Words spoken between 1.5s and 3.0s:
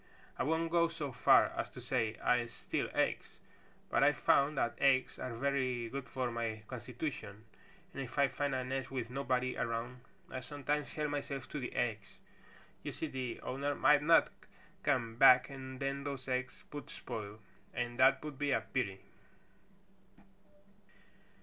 as to say I steal